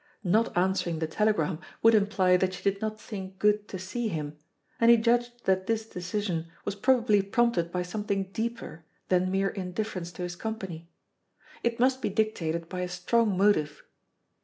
Not 0.23 0.57
answering 0.57 0.97
the 0.97 1.05
telegram 1.05 1.59
would 1.83 1.93
imply 1.93 2.35
that 2.35 2.55
she 2.55 2.63
did 2.63 2.81
not 2.81 2.99
think 2.99 3.37
good 3.37 3.67
to 3.67 3.77
see 3.77 4.07
him, 4.07 4.35
and 4.79 4.89
he 4.89 4.97
judged 4.97 5.45
that 5.45 5.67
this 5.67 5.87
decision 5.87 6.47
was 6.65 6.73
probably 6.73 7.21
prompted 7.21 7.71
by 7.71 7.83
something 7.83 8.31
deeper 8.31 8.83
than 9.09 9.29
mere 9.29 9.49
indifference 9.49 10.11
to 10.13 10.23
his 10.23 10.35
company. 10.35 10.89
It 11.61 11.79
must 11.79 12.01
be 12.01 12.09
dictated 12.09 12.67
by 12.67 12.81
a 12.81 12.87
strong 12.89 13.37
motive. 13.37 13.83